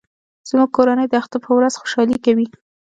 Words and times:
زموږ 0.49 0.69
کورنۍ 0.75 1.05
د 1.09 1.13
اختر 1.21 1.39
په 1.45 1.51
ورځ 1.57 1.73
خوشحالي 1.81 2.17
کوي 2.25 2.47